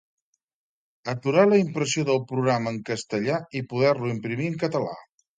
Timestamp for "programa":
2.31-2.73